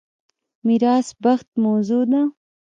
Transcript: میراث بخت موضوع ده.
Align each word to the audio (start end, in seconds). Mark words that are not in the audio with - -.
میراث 0.65 1.07
بخت 1.23 1.47
موضوع 1.63 2.05
ده. 2.11 2.21